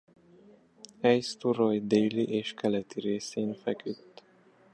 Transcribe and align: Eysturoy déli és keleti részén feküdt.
Eysturoy 1.09 1.79
déli 1.87 2.25
és 2.25 2.53
keleti 2.53 2.99
részén 2.99 3.53
feküdt. 3.55 4.23